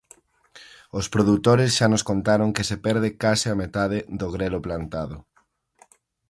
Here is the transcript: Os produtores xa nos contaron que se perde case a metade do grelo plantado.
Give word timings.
Os 0.99 1.05
produtores 1.15 1.69
xa 1.77 1.87
nos 1.91 2.05
contaron 2.09 2.49
que 2.55 2.67
se 2.69 2.77
perde 2.85 3.09
case 3.23 3.47
a 3.49 3.59
metade 3.63 3.99
do 4.19 4.27
grelo 4.35 4.59
plantado. 4.65 5.17